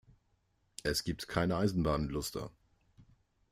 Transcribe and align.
Es 0.81 1.03
gibt 1.03 1.27
keine 1.27 1.57
Eisenbahn 1.57 2.05
in 2.05 2.09
Luster. 2.09 2.49